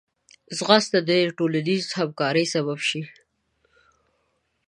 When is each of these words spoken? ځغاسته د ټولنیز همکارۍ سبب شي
ځغاسته 0.57 0.99
د 1.09 1.09
ټولنیز 1.37 1.85
همکارۍ 1.99 2.45
سبب 2.53 2.79
شي 2.89 3.01